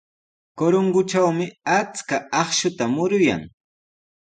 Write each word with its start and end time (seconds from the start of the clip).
Corongotrawmi 0.57 1.45
achka 1.77 2.17
akshuta 2.41 2.83
muruyan. 2.93 3.41